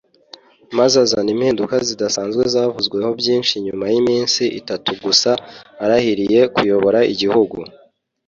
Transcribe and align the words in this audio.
maze 0.77 0.95
azana 1.03 1.29
impinduka 1.35 1.75
zidasanzwe 1.87 2.41
zavuzweho 2.53 3.09
byinshi 3.21 3.53
nyuma 3.65 3.85
y’iminsi 3.93 4.43
itatu 4.59 4.89
gusa 5.03 5.31
arahiriye 5.83 6.41
kuyobora 6.55 6.99
igihugu 7.13 7.57